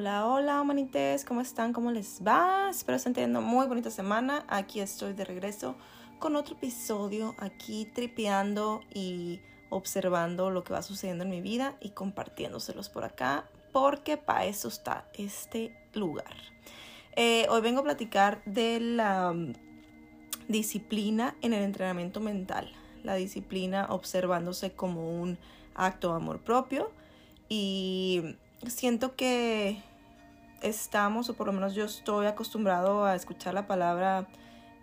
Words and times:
Hola, 0.00 0.26
hola, 0.26 0.62
humanites, 0.62 1.26
¿cómo 1.26 1.42
están? 1.42 1.74
¿Cómo 1.74 1.90
les 1.90 2.22
va? 2.26 2.70
Espero 2.70 2.96
estén 2.96 3.12
teniendo 3.12 3.42
muy 3.42 3.66
bonita 3.66 3.90
semana. 3.90 4.46
Aquí 4.48 4.80
estoy 4.80 5.12
de 5.12 5.26
regreso 5.26 5.76
con 6.18 6.36
otro 6.36 6.54
episodio, 6.54 7.34
aquí 7.36 7.84
tripeando 7.84 8.80
y 8.94 9.40
observando 9.68 10.48
lo 10.48 10.64
que 10.64 10.72
va 10.72 10.80
sucediendo 10.80 11.24
en 11.24 11.30
mi 11.30 11.42
vida 11.42 11.76
y 11.82 11.90
compartiéndoselos 11.90 12.88
por 12.88 13.04
acá, 13.04 13.44
porque 13.74 14.16
para 14.16 14.46
eso 14.46 14.68
está 14.68 15.04
este 15.18 15.76
lugar. 15.92 16.34
Eh, 17.14 17.46
hoy 17.50 17.60
vengo 17.60 17.80
a 17.80 17.84
platicar 17.84 18.40
de 18.46 18.80
la 18.80 19.34
mm, 19.34 19.52
disciplina 20.48 21.36
en 21.42 21.52
el 21.52 21.62
entrenamiento 21.62 22.20
mental, 22.20 22.72
la 23.04 23.16
disciplina 23.16 23.86
observándose 23.90 24.72
como 24.72 25.20
un 25.20 25.36
acto 25.74 26.08
de 26.08 26.16
amor 26.16 26.40
propio 26.40 26.90
y 27.50 28.36
siento 28.66 29.14
que 29.14 29.82
estamos, 30.62 31.28
o 31.28 31.34
por 31.34 31.46
lo 31.46 31.52
menos 31.52 31.74
yo 31.74 31.84
estoy 31.84 32.26
acostumbrado 32.26 33.04
a 33.04 33.14
escuchar 33.14 33.54
la 33.54 33.66
palabra, 33.66 34.28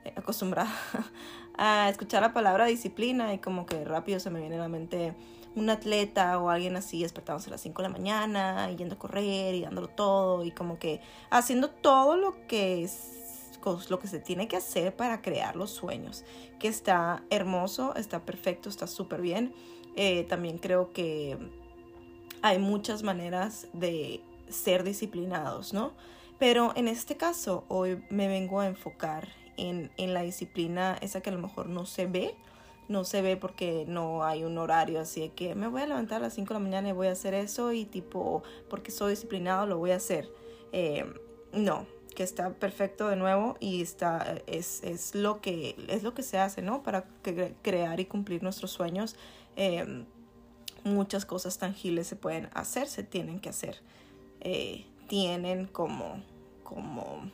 eh, 0.03 0.13
acostumbrada 0.15 0.71
a 1.57 1.89
escuchar 1.89 2.21
la 2.21 2.33
palabra 2.33 2.65
disciplina 2.65 3.33
y 3.33 3.39
como 3.39 3.65
que 3.65 3.83
rápido 3.83 4.19
se 4.19 4.29
me 4.29 4.39
viene 4.39 4.55
a 4.55 4.59
la 4.59 4.67
mente 4.67 5.13
un 5.55 5.69
atleta 5.69 6.37
o 6.37 6.49
alguien 6.49 6.75
así 6.75 7.01
despertándose 7.01 7.49
a 7.49 7.51
las 7.51 7.61
5 7.61 7.81
de 7.81 7.87
la 7.87 7.93
mañana 7.93 8.69
y 8.71 8.75
yendo 8.75 8.95
a 8.95 8.99
correr 8.99 9.55
y 9.55 9.61
dándolo 9.61 9.87
todo 9.87 10.45
y 10.45 10.51
como 10.51 10.77
que 10.77 11.01
haciendo 11.31 11.69
todo 11.69 12.15
lo 12.15 12.47
que 12.47 12.83
es 12.83 13.17
lo 13.89 13.99
que 13.99 14.07
se 14.07 14.19
tiene 14.19 14.47
que 14.47 14.55
hacer 14.55 14.95
para 14.95 15.21
crear 15.21 15.55
los 15.55 15.71
sueños, 15.71 16.23
que 16.59 16.67
está 16.69 17.23
hermoso, 17.29 17.95
está 17.95 18.21
perfecto, 18.21 18.69
está 18.69 18.87
súper 18.87 19.21
bien. 19.21 19.53
Eh, 19.95 20.23
también 20.23 20.57
creo 20.57 20.93
que 20.93 21.37
hay 22.41 22.59
muchas 22.59 23.03
maneras 23.03 23.67
de 23.73 24.21
ser 24.49 24.83
disciplinados, 24.83 25.73
¿no? 25.73 25.93
Pero 26.39 26.71
en 26.75 26.87
este 26.87 27.17
caso, 27.17 27.63
hoy 27.67 28.03
me 28.09 28.27
vengo 28.27 28.59
a 28.59 28.67
enfocar 28.67 29.27
en, 29.57 29.89
la 29.97 30.21
disciplina, 30.21 30.97
esa 31.01 31.21
que 31.21 31.29
a 31.29 31.33
lo 31.33 31.39
mejor 31.39 31.67
no 31.67 31.85
se 31.85 32.05
ve, 32.05 32.35
no 32.87 33.03
se 33.03 33.21
ve 33.21 33.37
porque 33.37 33.85
no 33.87 34.23
hay 34.23 34.43
un 34.43 34.57
horario 34.57 34.99
así 34.99 35.21
de 35.21 35.29
que 35.29 35.55
me 35.55 35.67
voy 35.67 35.81
a 35.81 35.87
levantar 35.87 36.17
a 36.17 36.25
las 36.25 36.35
5 36.35 36.49
de 36.49 36.53
la 36.53 36.59
mañana 36.59 36.89
y 36.89 36.91
voy 36.91 37.07
a 37.07 37.11
hacer 37.11 37.33
eso 37.33 37.73
y 37.73 37.85
tipo, 37.85 38.43
porque 38.69 38.91
soy 38.91 39.11
disciplinado 39.11 39.65
lo 39.65 39.77
voy 39.77 39.91
a 39.91 39.95
hacer. 39.95 40.29
Eh, 40.71 41.05
no, 41.53 41.87
que 42.15 42.23
está 42.23 42.51
perfecto 42.51 43.07
de 43.09 43.15
nuevo 43.15 43.57
y 43.59 43.81
está, 43.81 44.37
es, 44.45 44.83
es, 44.83 45.15
lo, 45.15 45.41
que, 45.41 45.75
es 45.87 46.03
lo 46.03 46.13
que 46.13 46.23
se 46.23 46.37
hace, 46.37 46.61
¿no? 46.61 46.83
Para 46.83 47.05
crear 47.61 47.99
y 47.99 48.05
cumplir 48.05 48.43
nuestros 48.43 48.71
sueños. 48.71 49.15
Eh, 49.55 50.05
muchas 50.83 51.25
cosas 51.25 51.57
tangibles 51.57 52.07
se 52.07 52.15
pueden 52.15 52.49
hacer, 52.53 52.87
se 52.87 53.03
tienen 53.03 53.39
que 53.39 53.49
hacer. 53.49 53.81
Eh, 54.49 54.85
tienen 55.09 55.65
como, 55.65 56.23
como 56.63 57.29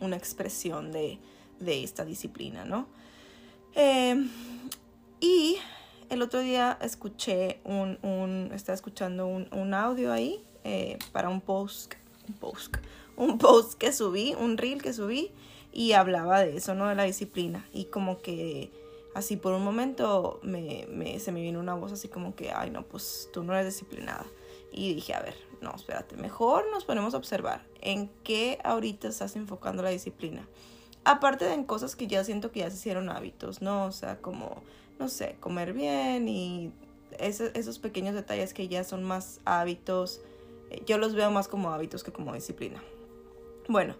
una 0.00 0.16
expresión 0.16 0.92
de, 0.92 1.18
esta 1.60 2.06
disciplina, 2.06 2.64
¿no? 2.64 2.86
Em, 3.74 4.30
y 5.20 5.58
el 6.08 6.22
otro 6.22 6.40
día 6.40 6.78
escuché 6.80 7.60
un, 7.64 7.98
un 8.00 8.50
estaba 8.54 8.74
escuchando 8.74 9.26
un, 9.26 9.74
audio 9.74 10.10
ahí 10.10 10.42
eh, 10.64 10.98
para 11.12 11.28
un 11.28 11.42
post, 11.42 11.96
un 12.28 12.34
post, 12.34 12.74
un 13.18 13.36
post 13.36 13.74
que 13.74 13.92
subí, 13.92 14.34
un 14.34 14.56
reel 14.56 14.80
que 14.80 14.94
subí 14.94 15.32
y 15.70 15.92
hablaba 15.92 16.40
de 16.40 16.56
eso, 16.56 16.74
¿no? 16.74 16.88
De 16.88 16.94
la 16.94 17.04
disciplina 17.04 17.68
y 17.74 17.84
como 17.84 18.22
que 18.22 18.70
así 19.14 19.36
por 19.36 19.54
un 19.54 19.64
momento 19.64 20.40
me, 20.42 21.18
se 21.20 21.32
me 21.32 21.40
vino 21.40 21.60
una 21.60 21.74
voz 21.74 21.92
así 21.92 22.08
como 22.08 22.34
que, 22.34 22.52
ay 22.52 22.70
no, 22.70 22.82
pues 22.82 23.30
tú 23.32 23.42
no 23.42 23.54
eres 23.54 23.66
disciplinada. 23.66 24.26
Y 24.72 24.92
dije, 24.94 25.14
a 25.14 25.20
ver, 25.20 25.36
no, 25.60 25.72
espérate, 25.74 26.16
mejor 26.16 26.66
nos 26.72 26.84
ponemos 26.84 27.14
a 27.14 27.16
observar 27.16 27.64
en 27.80 28.10
qué 28.24 28.58
ahorita 28.64 29.08
estás 29.08 29.36
enfocando 29.36 29.82
la 29.82 29.90
disciplina. 29.90 30.48
Aparte 31.04 31.44
de 31.44 31.54
en 31.54 31.64
cosas 31.64 31.96
que 31.96 32.06
ya 32.06 32.24
siento 32.24 32.50
que 32.50 32.60
ya 32.60 32.70
se 32.70 32.76
hicieron 32.76 33.08
hábitos, 33.08 33.62
¿no? 33.62 33.84
O 33.86 33.92
sea, 33.92 34.20
como, 34.20 34.62
no 34.98 35.08
sé, 35.08 35.36
comer 35.38 35.72
bien 35.72 36.28
y 36.28 36.72
esos, 37.18 37.50
esos 37.54 37.78
pequeños 37.78 38.14
detalles 38.14 38.52
que 38.52 38.66
ya 38.66 38.82
son 38.82 39.04
más 39.04 39.40
hábitos, 39.44 40.22
eh, 40.70 40.82
yo 40.86 40.98
los 40.98 41.14
veo 41.14 41.30
más 41.30 41.46
como 41.46 41.70
hábitos 41.70 42.02
que 42.02 42.12
como 42.12 42.34
disciplina. 42.34 42.82
Bueno, 43.68 43.94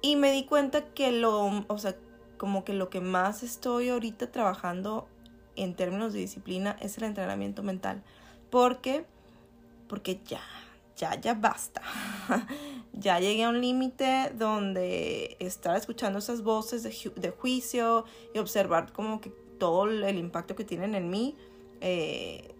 y 0.00 0.16
me 0.16 0.32
di 0.32 0.44
cuenta 0.44 0.94
que 0.94 1.12
lo, 1.12 1.64
o 1.66 1.78
sea, 1.78 1.96
como 2.36 2.64
que 2.64 2.72
lo 2.72 2.90
que 2.90 3.00
más 3.00 3.42
estoy 3.42 3.88
ahorita 3.88 4.30
trabajando 4.30 5.08
en 5.56 5.74
términos 5.74 6.12
de 6.12 6.20
disciplina 6.20 6.76
es 6.80 6.98
el 6.98 7.04
entrenamiento 7.04 7.62
mental. 7.62 8.02
Porque, 8.50 9.04
porque 9.88 10.20
ya, 10.26 10.42
ya, 10.96 11.18
ya 11.20 11.34
basta. 11.34 11.82
ya 12.92 13.18
llegué 13.18 13.44
a 13.44 13.48
un 13.48 13.60
límite 13.60 14.32
donde 14.36 15.36
estar 15.40 15.76
escuchando 15.76 16.18
esas 16.18 16.42
voces 16.42 16.82
de, 16.82 17.30
juicio 17.30 18.04
y 18.34 18.38
observar 18.38 18.92
como 18.92 19.20
que 19.20 19.30
todo 19.58 19.84
el 19.86 20.18
impacto 20.18 20.54
que 20.54 20.64
tienen 20.64 20.94
en 20.94 21.10
mí, 21.10 21.34
eh, 21.80 22.54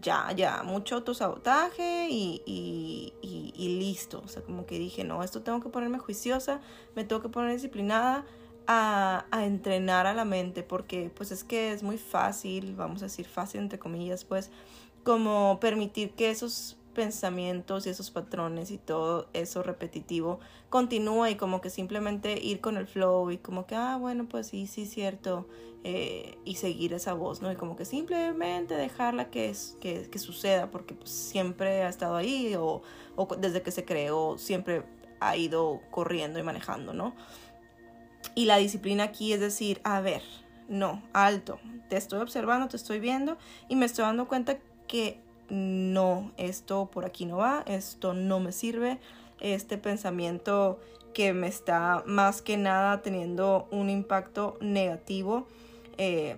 ya, 0.00 0.32
ya, 0.32 0.62
mucho 0.62 0.96
autosabotaje 0.96 2.08
y, 2.10 2.42
y, 2.46 3.12
y 3.56 3.78
listo. 3.78 4.22
O 4.24 4.28
sea, 4.28 4.42
como 4.42 4.66
que 4.66 4.78
dije, 4.78 5.04
no, 5.04 5.22
esto 5.22 5.42
tengo 5.42 5.60
que 5.60 5.70
ponerme 5.70 5.98
juiciosa, 5.98 6.60
me 6.94 7.04
tengo 7.04 7.22
que 7.22 7.28
poner 7.28 7.52
disciplinada 7.52 8.24
a, 8.66 9.24
entrenar 9.32 10.06
a 10.06 10.14
la 10.14 10.24
mente 10.24 10.62
porque 10.62 11.10
pues 11.14 11.32
es 11.32 11.44
que 11.44 11.72
es 11.72 11.82
muy 11.82 11.98
fácil, 11.98 12.74
vamos 12.74 13.02
a 13.02 13.06
decir 13.06 13.26
fácil 13.26 13.60
entre 13.60 13.78
comillas, 13.78 14.24
pues 14.24 14.50
como 15.04 15.58
permitir 15.60 16.12
que 16.12 16.30
esos 16.30 16.76
pensamientos 16.94 17.86
y 17.86 17.90
esos 17.90 18.10
patrones 18.10 18.70
y 18.70 18.78
todo 18.78 19.28
eso 19.32 19.62
repetitivo 19.62 20.40
continúe 20.68 21.28
y 21.28 21.34
como 21.36 21.60
que 21.60 21.70
simplemente 21.70 22.38
ir 22.42 22.60
con 22.60 22.76
el 22.76 22.86
flow 22.86 23.30
y 23.30 23.38
como 23.38 23.66
que, 23.66 23.74
ah, 23.74 23.96
bueno, 23.98 24.26
pues 24.28 24.48
sí, 24.48 24.66
sí, 24.66 24.86
cierto, 24.86 25.48
eh, 25.84 26.38
y 26.44 26.56
seguir 26.56 26.92
esa 26.92 27.14
voz, 27.14 27.42
¿no? 27.42 27.50
Y 27.50 27.56
como 27.56 27.76
que 27.76 27.84
simplemente 27.84 28.74
dejarla 28.74 29.30
que, 29.30 29.54
que, 29.80 30.08
que 30.10 30.18
suceda 30.18 30.70
porque 30.70 30.94
pues, 30.94 31.10
siempre 31.10 31.82
ha 31.82 31.88
estado 31.88 32.16
ahí 32.16 32.54
o, 32.56 32.82
o 33.16 33.26
desde 33.36 33.62
que 33.62 33.70
se 33.70 33.84
creó 33.84 34.36
siempre 34.38 34.84
ha 35.20 35.36
ido 35.36 35.80
corriendo 35.90 36.38
y 36.38 36.42
manejando, 36.42 36.92
¿no? 36.92 37.14
Y 38.34 38.46
la 38.46 38.56
disciplina 38.56 39.04
aquí 39.04 39.32
es 39.32 39.40
decir, 39.40 39.80
a 39.84 40.00
ver, 40.00 40.22
no, 40.68 41.02
alto, 41.12 41.58
te 41.88 41.96
estoy 41.96 42.20
observando, 42.20 42.68
te 42.68 42.76
estoy 42.76 42.98
viendo 42.98 43.36
y 43.68 43.76
me 43.76 43.86
estoy 43.86 44.04
dando 44.04 44.26
cuenta 44.26 44.58
que 44.88 45.20
no, 45.50 46.32
esto 46.38 46.86
por 46.90 47.04
aquí 47.04 47.26
no 47.26 47.36
va, 47.36 47.62
esto 47.66 48.14
no 48.14 48.40
me 48.40 48.52
sirve, 48.52 48.98
este 49.40 49.76
pensamiento 49.76 50.80
que 51.12 51.34
me 51.34 51.46
está 51.46 52.02
más 52.06 52.40
que 52.40 52.56
nada 52.56 53.02
teniendo 53.02 53.68
un 53.70 53.90
impacto 53.90 54.56
negativo, 54.60 55.46
eh, 55.98 56.36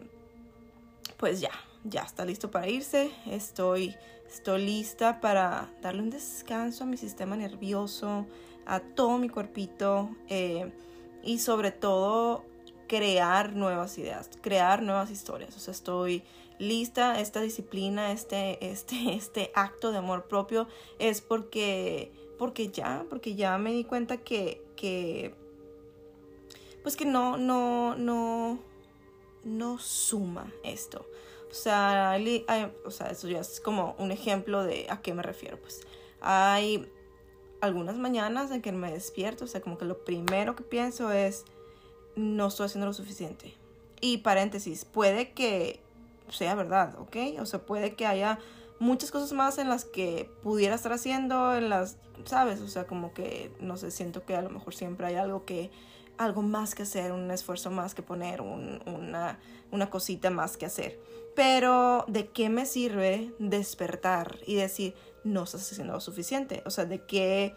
pues 1.16 1.41
ya, 1.41 1.53
ya 1.84 2.03
está 2.03 2.25
listo 2.25 2.50
para 2.50 2.69
irse, 2.69 3.12
estoy, 3.27 3.94
estoy 4.28 4.65
lista 4.65 5.21
para 5.21 5.71
darle 5.81 6.03
un 6.03 6.10
descanso 6.10 6.83
a 6.83 6.87
mi 6.88 6.97
sistema 6.97 7.37
nervioso, 7.37 8.27
a 8.66 8.81
todo 8.81 9.19
mi 9.19 9.28
cuerpito. 9.28 10.10
Eh, 10.28 10.72
y 11.24 11.38
sobre 11.38 11.72
todo 11.72 12.44
crear 12.86 13.54
nuevas 13.54 13.98
ideas, 13.98 14.30
crear 14.40 14.82
nuevas 14.82 15.10
historias. 15.10 15.56
O 15.56 15.60
sea, 15.60 15.72
estoy 15.72 16.22
lista, 16.58 17.20
esta 17.20 17.40
disciplina, 17.40 18.12
este, 18.12 18.70
este, 18.70 19.14
este 19.14 19.50
acto 19.54 19.92
de 19.92 19.98
amor 19.98 20.26
propio 20.26 20.68
es 20.98 21.20
porque, 21.20 22.12
porque 22.38 22.68
ya, 22.68 23.06
porque 23.08 23.34
ya 23.34 23.58
me 23.58 23.72
di 23.72 23.84
cuenta 23.84 24.18
que, 24.18 24.62
que 24.76 25.34
pues 26.82 26.96
que 26.96 27.06
no, 27.06 27.38
no, 27.38 27.96
no, 27.96 28.58
no 29.42 29.78
suma 29.78 30.52
esto. 30.62 31.06
O 31.50 31.54
sea, 31.54 32.18
o 32.84 32.91
sea, 32.91 33.06
eso 33.09 33.28
ya 33.28 33.41
es 33.41 33.60
como 33.60 33.94
un 33.98 34.10
ejemplo 34.10 34.65
de 34.65 34.86
a 34.91 35.00
qué 35.00 35.15
me 35.15 35.22
refiero. 35.22 35.56
Pues 35.59 35.80
hay 36.20 36.91
algunas 37.65 37.97
mañanas 37.97 38.51
en 38.51 38.63
que 38.63 38.72
me 38.72 38.93
despierto, 38.93 39.45
o 39.45 39.49
sea, 39.49 39.61
como 39.61 39.78
que 39.78 39.84
lo 39.84 40.05
primero 40.05 40.55
que 40.55 40.63
pienso 40.63 41.11
es, 41.13 41.45
no 42.16 42.49
estoy 42.49 42.66
haciendo 42.66 42.87
lo 42.87 42.93
suficiente. 42.93 43.55
Y 44.01 44.19
paréntesis, 44.19 44.84
puede 44.84 45.33
que 45.33 45.81
sea 46.28 46.55
verdad, 46.55 46.99
¿ok? 46.99 47.16
O 47.41 47.47
sea, 47.47 47.61
puede 47.65 47.95
que 47.95 48.07
haya 48.07 48.39
muchas 48.78 49.11
cosas 49.11 49.33
más 49.33 49.59
en 49.59 49.69
las 49.69 49.84
que 49.84 50.31
pudiera 50.43 50.75
estar 50.75 50.93
haciendo, 50.93 51.55
en 51.55 51.69
las, 51.69 51.97
¿sabes? 52.25 52.61
O 52.61 52.69
sea, 52.69 52.87
como 52.87 53.15
que, 53.15 53.51
no 53.61 53.77
sé, 53.77 53.91
siento 53.91 54.25
que 54.25 54.37
a 54.37 54.43
lo 54.43 54.51
mejor 54.51 54.75
siempre 54.75 55.07
hay 55.07 55.15
algo 55.15 55.45
que, 55.45 55.71
algo 56.19 56.43
más 56.43 56.75
que 56.75 56.83
hacer, 56.83 57.13
un 57.13 57.31
esfuerzo 57.31 57.71
más 57.71 57.95
que 57.95 58.03
poner, 58.03 58.41
una, 58.41 59.39
una 59.71 59.91
cosita 59.91 60.31
más 60.31 60.57
que 60.57 60.66
hacer. 60.66 61.01
Pero, 61.34 62.05
¿de 62.09 62.28
qué 62.28 62.49
me 62.49 62.66
sirve 62.66 63.33
despertar 63.39 64.39
y 64.47 64.55
decir, 64.55 64.95
no 65.24 65.44
estás 65.44 65.71
haciendo 65.71 65.94
lo 65.94 66.00
suficiente. 66.00 66.62
O 66.66 66.71
sea, 66.71 66.84
de 66.84 67.03
qué, 67.03 67.54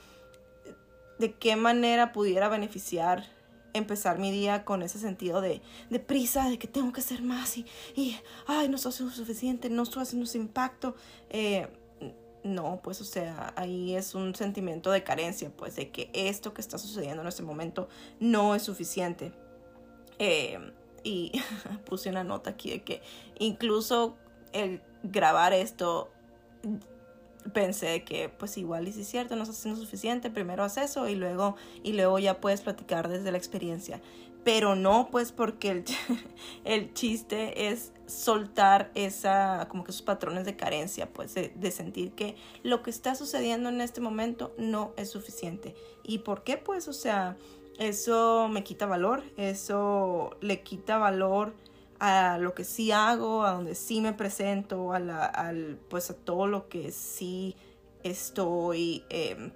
de 1.20 1.34
qué 1.34 1.56
manera 1.56 2.12
pudiera 2.12 2.50
beneficiar 2.50 3.26
empezar 3.74 4.18
mi 4.18 4.32
día 4.32 4.66
con 4.66 4.82
ese 4.82 4.98
sentido 5.00 5.40
de, 5.40 5.62
de 5.90 6.00
prisa, 6.00 6.50
de 6.50 6.58
que 6.58 6.68
tengo 6.68 6.92
que 6.92 7.02
hacer 7.02 7.22
más 7.22 7.58
y, 7.58 7.66
y, 7.96 8.18
ay, 8.48 8.70
no 8.70 8.76
estoy 8.76 8.92
haciendo 8.92 9.14
suficiente, 9.14 9.70
no 9.70 9.84
estoy 9.84 10.04
haciendo 10.04 10.26
ese 10.26 10.38
impacto. 10.38 10.96
Eh, 11.30 11.68
no, 12.44 12.80
pues 12.84 13.02
o 13.02 13.04
sea, 13.04 13.54
ahí 13.56 13.96
es 13.96 14.16
un 14.16 14.34
sentimiento 14.36 14.92
de 14.92 15.04
carencia, 15.04 15.52
pues 15.56 15.76
de 15.76 15.90
que 15.90 16.10
esto 16.14 16.54
que 16.54 16.62
está 16.62 16.78
sucediendo 16.78 17.22
en 17.22 17.28
este 17.28 17.44
momento 17.44 17.90
no 18.20 18.56
es 18.56 18.64
suficiente. 18.64 19.34
Eh, 20.20 20.58
y 21.04 21.32
puse 21.86 22.10
una 22.10 22.24
nota 22.24 22.52
aquí 22.52 22.72
de 22.72 22.84
que 22.84 23.02
incluso 23.38 24.18
el 24.54 24.82
grabar 25.04 25.54
esto 25.54 26.10
pensé 27.54 28.04
que 28.04 28.30
pues 28.30 28.58
igual 28.58 28.88
y 28.88 28.92
si 28.92 29.02
es 29.02 29.08
cierto 29.08 29.36
no 29.36 29.44
estás 29.44 29.60
haciendo 29.60 29.80
suficiente 29.80 30.30
primero 30.30 30.64
haz 30.64 30.78
eso 30.78 31.08
y 31.08 31.16
luego 31.16 31.56
y 31.84 31.94
luego 31.94 32.20
ya 32.20 32.40
puedes 32.40 32.62
platicar 32.62 33.08
desde 33.08 33.32
la 33.32 33.38
experiencia. 33.38 34.02
Pero 34.44 34.76
no 34.76 35.10
pues 35.12 35.32
porque 35.34 35.72
el, 35.72 35.84
el 36.64 36.94
chiste 36.94 37.70
es 37.70 37.92
soltar 38.06 38.92
esa 38.96 39.68
como 39.70 39.84
que 39.84 39.92
esos 39.92 40.04
patrones 40.04 40.46
de 40.46 40.56
carencia 40.56 41.12
pues 41.12 41.34
de, 41.34 41.50
de, 41.50 41.72
sentir 41.72 42.12
que 42.14 42.36
lo 42.64 42.82
que 42.82 42.90
está 42.90 43.16
sucediendo 43.16 43.68
en 43.70 43.82
este 43.82 44.00
momento 44.00 44.54
no 44.58 44.94
es 44.96 45.10
suficiente. 45.10 45.76
Y 46.04 46.20
por 46.20 46.44
qué 46.44 46.58
pues 46.58 46.88
o 46.88 46.94
sea 46.94 47.36
eso 47.78 48.48
me 48.48 48.64
quita 48.64 48.86
valor 48.86 49.24
eso 49.36 50.36
le 50.42 50.62
quita 50.62 50.98
valor 50.98 51.54
a 52.00 52.38
lo 52.38 52.54
que 52.54 52.64
sí 52.64 52.92
hago, 52.92 53.44
a 53.44 53.52
donde 53.52 53.76
sí 53.76 54.02
me 54.02 54.14
presento, 54.14 54.94
a 54.94 55.00
la, 55.00 55.26
al, 55.26 55.80
pues 55.90 56.10
a 56.10 56.16
todo 56.16 56.48
lo 56.48 56.70
que 56.70 56.92
sí 56.92 57.56
estoy 58.04 59.04
eh, 59.10 59.52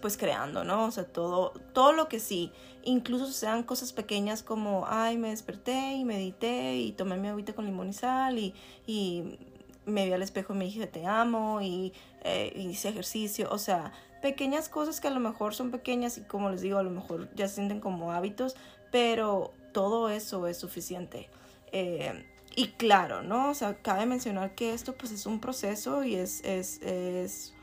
pues 0.00 0.16
creando, 0.16 0.64
¿no? 0.64 0.86
O 0.86 0.90
sea, 0.90 1.04
todo, 1.04 1.52
todo 1.72 1.92
lo 1.92 2.08
que 2.08 2.20
sí, 2.20 2.52
incluso 2.84 3.26
sean 3.32 3.62
cosas 3.62 3.92
pequeñas 3.92 4.42
como, 4.42 4.86
ay, 4.88 5.18
me 5.18 5.30
desperté 5.30 5.94
y 5.94 6.04
medité 6.04 6.76
y 6.76 6.92
tomé 6.92 7.16
mi 7.16 7.28
agüita 7.28 7.54
con 7.54 7.64
limón 7.64 7.88
y 7.88 7.92
sal 7.92 8.38
y, 8.38 8.54
y 8.86 9.38
me 9.84 10.06
vi 10.06 10.12
al 10.12 10.22
espejo 10.22 10.52
y 10.52 10.56
me 10.56 10.64
dije 10.64 10.86
te 10.86 11.06
amo 11.06 11.60
y 11.62 11.92
eh, 12.22 12.52
hice 12.56 12.88
ejercicio, 12.88 13.48
o 13.50 13.58
sea, 13.58 13.92
pequeñas 14.20 14.68
cosas 14.68 15.00
que 15.00 15.08
a 15.08 15.12
lo 15.12 15.20
mejor 15.20 15.54
son 15.54 15.70
pequeñas 15.70 16.18
y 16.18 16.22
como 16.22 16.50
les 16.50 16.60
digo, 16.60 16.78
a 16.78 16.82
lo 16.82 16.90
mejor 16.90 17.28
ya 17.34 17.48
se 17.48 17.56
sienten 17.56 17.80
como 17.80 18.12
hábitos, 18.12 18.56
pero 18.90 19.52
todo 19.72 20.08
eso 20.08 20.46
es 20.46 20.56
suficiente. 20.56 21.28
Eh, 21.72 22.24
y 22.54 22.68
claro, 22.68 23.22
¿no? 23.22 23.50
O 23.50 23.54
sea, 23.54 23.74
cabe 23.74 24.06
mencionar 24.06 24.54
que 24.54 24.72
esto 24.72 24.94
pues 24.94 25.12
es 25.12 25.26
un 25.26 25.40
proceso 25.40 26.04
y 26.04 26.14
es, 26.14 26.42
es, 26.42 26.80
es, 26.80 27.54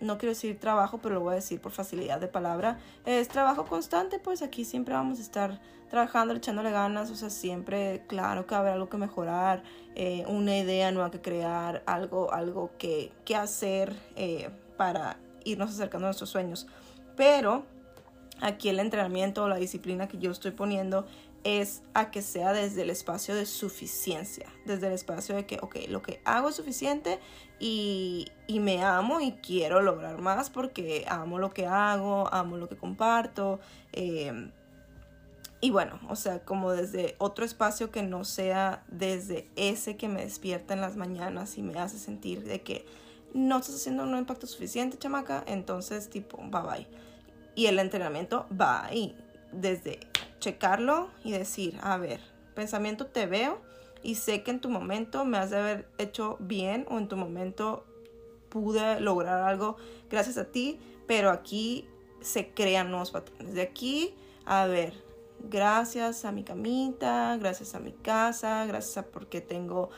no 0.00 0.16
quiero 0.16 0.32
decir 0.32 0.60
trabajo, 0.60 0.98
pero 0.98 1.16
lo 1.16 1.22
voy 1.22 1.32
a 1.32 1.36
decir 1.36 1.60
por 1.60 1.72
facilidad 1.72 2.20
de 2.20 2.28
palabra, 2.28 2.78
es 3.04 3.26
trabajo 3.26 3.64
constante, 3.64 4.20
pues 4.20 4.42
aquí 4.42 4.64
siempre 4.64 4.94
vamos 4.94 5.18
a 5.18 5.22
estar 5.22 5.60
trabajando, 5.90 6.34
echándole 6.34 6.70
ganas, 6.70 7.10
o 7.10 7.16
sea, 7.16 7.30
siempre, 7.30 8.04
claro 8.06 8.46
que 8.46 8.54
haber 8.54 8.74
algo 8.74 8.88
que 8.88 8.96
mejorar, 8.96 9.64
eh, 9.96 10.24
una 10.28 10.56
idea 10.56 10.92
nueva 10.92 11.10
que 11.10 11.20
crear, 11.20 11.82
algo, 11.86 12.32
algo 12.32 12.70
que, 12.78 13.10
que 13.24 13.34
hacer 13.34 13.96
eh, 14.14 14.50
para 14.76 15.18
irnos 15.44 15.70
acercando 15.70 16.06
a 16.06 16.10
nuestros 16.10 16.30
sueños. 16.30 16.68
Pero 17.16 17.64
aquí 18.40 18.68
el 18.68 18.78
entrenamiento, 18.78 19.48
la 19.48 19.56
disciplina 19.56 20.06
que 20.06 20.18
yo 20.18 20.30
estoy 20.30 20.52
poniendo 20.52 21.06
es 21.44 21.82
a 21.94 22.10
que 22.10 22.22
sea 22.22 22.52
desde 22.52 22.82
el 22.82 22.90
espacio 22.90 23.34
de 23.34 23.46
suficiencia, 23.46 24.46
desde 24.64 24.88
el 24.88 24.92
espacio 24.92 25.34
de 25.34 25.46
que, 25.46 25.58
ok, 25.62 25.76
lo 25.88 26.02
que 26.02 26.20
hago 26.24 26.48
es 26.48 26.56
suficiente 26.56 27.18
y, 27.58 28.26
y, 28.46 28.60
me 28.60 28.82
amo 28.82 29.20
y 29.20 29.32
quiero 29.32 29.80
lograr 29.80 30.20
más 30.20 30.50
porque 30.50 31.04
amo 31.08 31.38
lo 31.38 31.50
que 31.50 31.66
hago, 31.66 32.32
amo 32.32 32.56
lo 32.56 32.68
que 32.68 32.76
comparto. 32.76 33.60
Eh, 33.92 34.50
y 35.60 35.70
bueno, 35.70 35.98
o 36.08 36.14
sea, 36.14 36.44
como 36.44 36.70
desde 36.70 37.16
otro 37.18 37.44
espacio 37.44 37.90
que 37.90 38.02
no 38.02 38.24
sea 38.24 38.84
desde 38.88 39.48
ese 39.56 39.96
que 39.96 40.06
me 40.06 40.22
despierta 40.22 40.74
en 40.74 40.80
las 40.80 40.96
mañanas 40.96 41.58
y 41.58 41.62
me 41.62 41.78
hace 41.78 41.98
sentir 41.98 42.44
de 42.44 42.62
que 42.62 42.86
no 43.34 43.58
estás 43.58 43.74
haciendo 43.74 44.04
un 44.04 44.16
impacto 44.16 44.46
suficiente, 44.46 44.98
chamaca, 44.98 45.42
entonces 45.46 46.08
tipo, 46.10 46.38
bye 46.38 46.62
bye. 46.62 46.86
Y 47.56 47.66
el 47.66 47.80
entrenamiento 47.80 48.46
va 48.58 48.84
ahí, 48.84 49.16
desde 49.50 49.98
checarlo 50.38 51.10
y 51.24 51.32
decir, 51.32 51.78
a 51.82 51.96
ver, 51.96 52.20
pensamiento 52.54 53.06
te 53.06 53.26
veo 53.26 53.60
y 54.02 54.16
sé 54.16 54.42
que 54.42 54.50
en 54.50 54.60
tu 54.60 54.68
momento 54.68 55.24
me 55.24 55.38
has 55.38 55.50
de 55.50 55.58
haber 55.58 55.88
hecho 55.98 56.36
bien 56.40 56.86
o 56.88 56.98
en 56.98 57.08
tu 57.08 57.16
momento 57.16 57.84
pude 58.48 59.00
lograr 59.00 59.42
algo 59.42 59.76
gracias 60.10 60.38
a 60.38 60.46
ti, 60.46 60.80
pero 61.06 61.30
aquí 61.30 61.88
se 62.20 62.50
crean 62.50 62.90
nuevos 62.90 63.10
patrones. 63.10 63.54
De 63.54 63.62
aquí, 63.62 64.14
a 64.44 64.66
ver, 64.66 64.94
gracias 65.40 66.24
a 66.24 66.32
mi 66.32 66.44
camita, 66.44 67.36
gracias 67.38 67.74
a 67.74 67.80
mi 67.80 67.92
casa, 67.92 68.64
gracias 68.66 68.98
a 68.98 69.06
porque 69.06 69.40
tengo 69.40 69.90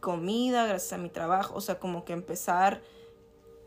comida, 0.00 0.66
gracias 0.66 0.92
a 0.92 0.98
mi 0.98 1.08
trabajo, 1.08 1.54
o 1.56 1.60
sea, 1.60 1.78
como 1.78 2.04
que 2.04 2.12
empezar 2.12 2.82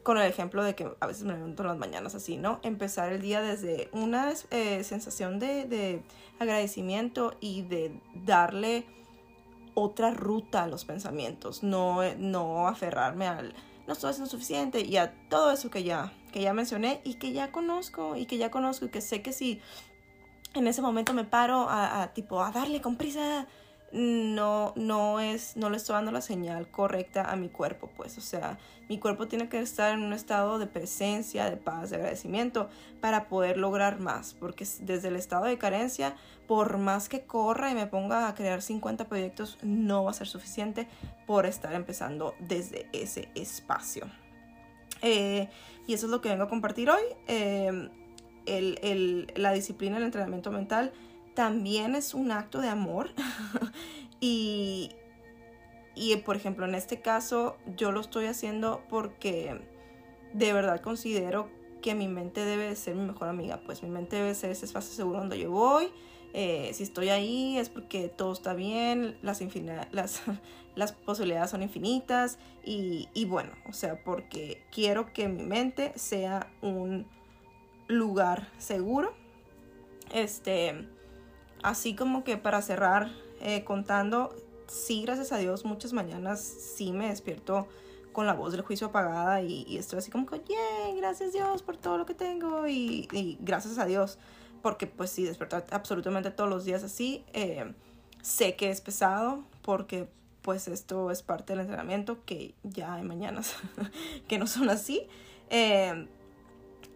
con 0.08 0.18
el 0.18 0.24
ejemplo 0.24 0.64
de 0.64 0.74
que 0.74 0.90
a 1.02 1.06
veces 1.06 1.26
me 1.26 1.34
levanto 1.34 1.64
en 1.64 1.68
las 1.68 1.78
mañanas 1.78 2.16
así, 2.16 2.38
¿no? 2.38 2.62
Empezar 2.64 3.12
el 3.12 3.22
día 3.22 3.42
desde 3.42 3.90
una 3.92 4.32
eh, 4.52 4.86
sensación 4.86 5.38
de, 5.38 5.66
de, 5.66 6.02
agradecimiento 6.40 7.36
y 7.42 7.64
de 7.64 8.00
darle 8.14 8.86
otra 9.74 10.12
ruta 10.12 10.64
a 10.64 10.68
los 10.68 10.86
pensamientos, 10.86 11.62
no, 11.62 12.00
no 12.20 12.70
aferrarme 12.70 13.28
al 13.28 13.54
no 13.86 13.92
estoy 13.92 14.12
haciendo 14.12 14.30
suficiente 14.30 14.80
y 14.80 14.96
a 14.96 15.14
todo 15.28 15.52
eso 15.52 15.70
que 15.70 15.84
ya, 15.84 16.14
que 16.32 16.40
ya 16.40 16.54
mencioné 16.54 17.02
y 17.04 17.16
que 17.16 17.34
ya 17.34 17.52
conozco 17.52 18.16
y 18.16 18.28
que 18.28 18.38
ya 18.38 18.50
conozco 18.50 18.86
y 18.86 18.90
que 18.90 19.02
sé 19.02 19.22
que 19.22 19.34
si 19.34 19.60
en 20.54 20.68
ese 20.68 20.82
momento 20.82 21.14
me 21.14 21.26
paro 21.26 21.68
a 21.70 22.14
tipo 22.14 22.42
a 22.42 22.52
darle 22.52 22.80
con 22.80 22.96
prisa 22.96 23.46
no, 23.92 24.74
no 24.76 25.20
es, 25.20 25.56
no 25.56 25.70
le 25.70 25.78
estoy 25.78 25.96
dando 25.96 26.12
la 26.12 26.22
señal 26.22 26.70
correcta 26.70 27.32
a 27.32 27.36
mi 27.36 27.50
cuerpo, 27.50 27.90
pues, 27.96 28.18
o 28.18 28.22
sea, 28.22 28.58
mi 28.90 29.00
cuerpo 29.00 29.28
tiene 29.28 29.50
que 29.50 29.60
estar 29.60 29.94
en 29.94 30.04
un 30.04 30.14
estado 30.14 30.60
de 30.60 30.68
presencia, 30.68 31.50
de 31.50 31.58
paz, 31.58 31.90
de 31.90 31.98
agradecimiento 31.98 32.70
para 33.02 33.28
poder 33.28 33.58
lograr 33.58 34.00
más, 34.00 34.34
porque 34.34 34.66
desde 34.82 35.08
el 35.08 35.16
estado 35.16 35.46
de 35.46 35.58
carencia, 35.58 36.16
por 36.48 36.78
más 36.78 37.10
que 37.10 37.22
corra 37.22 37.72
y 37.72 37.76
me 37.76 37.88
ponga 37.88 38.28
a 38.28 38.36
crear 38.36 38.62
50 38.62 39.06
proyectos, 39.06 39.58
no 39.62 40.04
va 40.04 40.12
a 40.12 40.14
ser 40.14 40.28
suficiente 40.28 40.88
por 41.26 41.46
estar 41.46 41.74
empezando 41.74 42.36
desde 42.40 42.88
ese 42.94 43.30
espacio. 43.36 44.06
Eh, 45.02 45.50
y 45.86 45.94
eso 45.94 46.08
es 46.08 46.12
lo 46.12 46.22
que 46.22 46.30
vengo 46.30 46.44
a 46.44 46.50
compartir 46.50 46.90
hoy. 46.90 47.04
Eh, 47.28 47.90
el, 48.46 48.80
el, 48.82 49.34
la 49.36 49.52
disciplina, 49.52 49.98
el 49.98 50.04
entrenamiento 50.04 50.52
mental 50.52 50.94
también 51.38 51.94
es 51.94 52.16
un 52.16 52.32
acto 52.32 52.62
de 52.62 52.68
amor. 52.68 53.12
y, 54.20 54.90
y, 55.94 56.16
por 56.16 56.36
ejemplo, 56.36 56.66
en 56.66 56.74
este 56.74 57.00
caso 57.00 57.58
yo 57.76 57.92
lo 57.92 58.02
estoy 58.02 58.26
haciendo 58.26 58.82
porque 58.90 59.62
de 60.34 60.52
verdad 60.52 60.82
considero 60.82 61.48
que 61.84 61.94
mi 61.94 62.08
mente 62.08 62.44
debe 62.44 62.76
ser 62.76 62.96
mi 62.96 63.06
mejor 63.06 63.28
amiga. 63.28 63.62
Pues 63.64 63.84
mi 63.84 63.90
mente 63.90 64.16
debe 64.16 64.34
ser 64.34 64.50
ese 64.50 64.66
espacio 64.66 64.96
seguro 64.96 65.20
donde 65.20 65.38
yo 65.38 65.52
voy. 65.52 65.92
Eh, 66.34 66.72
si 66.74 66.82
estoy 66.82 67.10
ahí 67.10 67.60
es 67.60 67.70
porque 67.70 68.10
todo 68.10 68.34
está 68.34 68.56
bien, 68.56 69.20
las, 69.22 69.40
las, 69.92 70.24
las 70.76 70.92
posibilidades 70.92 71.52
son 71.52 71.62
infinitas 71.62 72.40
y, 72.66 73.10
y 73.14 73.26
bueno, 73.26 73.52
o 73.70 73.74
sea, 73.74 74.04
porque 74.04 74.64
quiero 74.72 75.14
que 75.14 75.28
mi 75.28 75.44
mente 75.44 75.94
sea 75.98 76.52
un 76.64 77.06
lugar 77.88 78.50
seguro. 78.58 79.14
Este, 80.12 80.97
así 81.64 81.96
como 81.96 82.24
que 82.24 82.38
para 82.38 82.62
cerrar 82.62 83.12
eh, 83.42 83.64
contando, 83.64 84.36
sí, 84.68 85.04
gracias 85.04 85.32
a 85.32 85.38
Dios, 85.38 85.66
muchas 85.66 85.94
mañanas 85.94 86.42
sí 86.42 86.92
me 86.92 87.10
despierto 87.10 87.68
con 88.14 88.26
la 88.26 88.34
voz 88.34 88.52
del 88.52 88.62
juicio 88.62 88.88
apagada 88.88 89.42
y, 89.42 89.78
estoy 89.78 90.00
así 90.00 90.10
como 90.10 90.26
que, 90.26 90.40
yeah, 90.40 90.96
gracias 90.96 91.34
Dios 91.34 91.62
por 91.62 91.78
todo 91.78 91.98
lo 91.98 92.06
que 92.06 92.16
tengo 92.16 92.68
y, 92.68 93.38
gracias 93.42 93.78
a 93.78 93.86
Dios, 93.86 94.18
porque 94.62 94.88
pues 94.88 95.12
sí, 95.12 95.24
despertar 95.24 95.66
absolutamente 95.72 96.32
todos 96.32 96.50
los 96.50 96.66
días 96.66 96.84
así, 96.84 97.24
eh, 97.34 97.74
sé 98.22 98.56
que 98.56 98.72
es 98.72 98.82
pesado 98.82 99.44
porque 99.62 100.10
pues 100.42 100.68
esto 100.68 101.12
es 101.12 101.22
parte 101.24 101.54
del 101.54 101.60
entrenamiento, 101.60 102.24
que 102.26 102.56
ya 102.64 102.96
hay 102.96 103.04
mañanas 103.04 103.56
que 104.28 104.40
no 104.40 104.48
son 104.48 104.70
así. 104.70 105.08
Eh, 105.50 106.08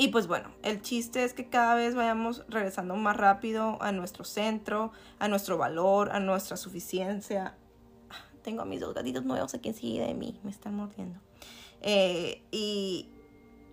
y 0.01 0.07
pues 0.07 0.25
bueno, 0.25 0.49
el 0.63 0.81
chiste 0.81 1.23
es 1.23 1.35
que 1.35 1.47
cada 1.47 1.75
vez 1.75 1.93
vayamos 1.93 2.43
regresando 2.49 2.95
más 2.95 3.15
rápido 3.15 3.77
a 3.83 3.91
nuestro 3.91 4.23
centro, 4.25 4.91
a 5.19 5.27
nuestro 5.27 5.59
valor, 5.59 6.09
a 6.11 6.19
nuestra 6.19 6.57
suficiencia. 6.57 7.55
Tengo 8.41 8.63
a 8.63 8.65
mis 8.65 8.79
dos 8.79 8.95
gatitos 8.95 9.23
nuevos 9.25 9.53
aquí 9.53 9.69
enseguida 9.69 10.07
de 10.07 10.15
mí, 10.15 10.39
me 10.41 10.49
están 10.49 10.73
mordiendo. 10.73 11.19
Eh, 11.81 12.41
y, 12.49 13.09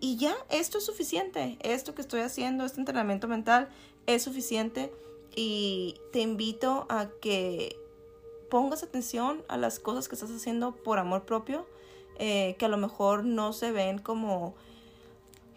y 0.01 0.19
ya, 0.19 0.35
esto 0.51 0.77
es 0.77 0.85
suficiente. 0.85 1.57
Esto 1.63 1.95
que 1.95 2.03
estoy 2.03 2.21
haciendo, 2.21 2.67
este 2.67 2.81
entrenamiento 2.81 3.27
mental, 3.27 3.71
es 4.05 4.23
suficiente. 4.23 4.93
Y 5.35 5.95
te 6.13 6.21
invito 6.21 6.85
a 6.91 7.09
que 7.23 7.75
pongas 8.51 8.83
atención 8.83 9.43
a 9.49 9.57
las 9.57 9.79
cosas 9.79 10.09
que 10.09 10.15
estás 10.15 10.31
haciendo 10.31 10.77
por 10.77 10.99
amor 10.99 11.25
propio, 11.25 11.67
eh, 12.19 12.55
que 12.59 12.67
a 12.67 12.69
lo 12.69 12.77
mejor 12.77 13.25
no 13.25 13.55
se 13.55 13.73
ven 13.73 13.99
como 13.99 14.57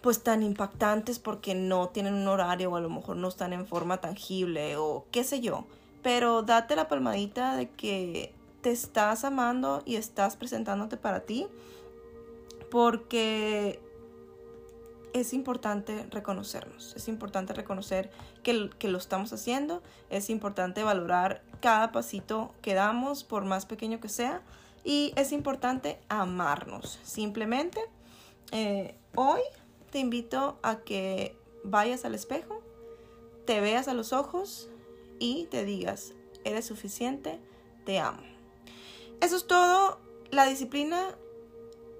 pues 0.02 0.24
tan 0.24 0.44
impactantes 0.44 1.20
porque 1.20 1.54
no 1.56 1.90
tienen 1.90 2.16
un 2.16 2.28
horario 2.28 2.72
o 2.72 2.76
a 2.76 2.82
lo 2.82 2.90
mejor 2.90 3.18
no 3.18 3.28
están 3.28 3.54
en 3.54 3.68
forma 3.68 4.02
tangible 4.02 4.76
o 4.78 5.06
qué 5.12 5.24
sé 5.24 5.42
yo. 5.42 5.66
Pero 6.02 6.42
date 6.42 6.76
la 6.76 6.88
palmadita 6.88 7.56
de 7.56 7.70
que 7.70 8.34
te 8.62 8.72
estás 8.72 9.24
amando 9.24 9.84
y 9.86 9.96
estás 9.96 10.36
presentándote 10.36 10.98
para 10.98 11.22
ti 11.22 11.48
porque 12.72 13.80
es 15.14 15.34
importante 15.34 16.08
reconocernos, 16.10 16.96
es 16.96 17.08
importante 17.08 17.54
reconocer 17.54 18.10
que, 18.44 18.70
que, 18.80 18.88
lo 18.88 18.98
estamos 18.98 19.34
haciendo, 19.34 19.84
es 20.10 20.30
importante 20.30 20.84
valorar 20.84 21.44
cada 21.60 21.92
pasito 21.92 22.54
que 22.62 22.74
damos, 22.74 23.26
por 23.26 23.44
más 23.44 23.66
pequeño 23.66 24.00
que 24.00 24.08
sea, 24.08 24.42
y 24.86 25.14
es 25.18 25.34
importante 25.34 26.00
amarnos. 26.08 26.98
Simplemente, 27.04 27.82
eh, 28.52 28.96
hoy 29.16 29.42
te 29.92 30.00
invito 30.00 30.58
a 30.64 30.80
que 30.80 31.36
vayas 31.64 32.06
al 32.06 32.16
espejo, 32.16 32.62
te 33.46 33.62
veas 33.62 33.88
a 33.88 33.94
los 33.94 34.14
ojos 34.14 34.70
y 35.20 35.46
te 35.52 35.66
digas, 35.66 36.14
eres 36.44 36.66
suficiente, 36.66 37.40
te 37.86 38.00
amo. 38.00 38.24
Eso 39.20 39.36
es 39.36 39.46
todo, 39.46 40.00
la 40.32 40.46
disciplina 40.46 41.16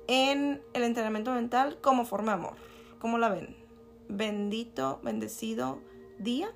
en 0.08 0.62
el 0.74 0.84
entrenamiento 0.84 1.32
mental 1.32 1.78
como 1.82 2.06
forma 2.06 2.34
de 2.34 2.40
amor. 2.40 2.56
¿Cómo 3.00 3.18
la 3.18 3.30
ven? 3.30 3.56
Bendito, 4.08 5.00
bendecido 5.04 5.80
día 6.18 6.52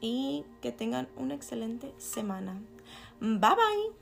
y 0.00 0.44
que 0.60 0.72
tengan 0.72 1.08
una 1.16 1.34
excelente 1.34 1.94
semana. 1.98 2.60
Bye 3.20 3.38
bye. 3.38 4.01